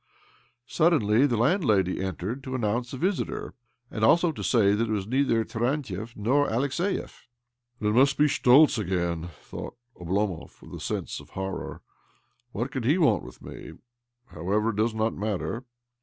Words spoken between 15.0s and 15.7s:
matter."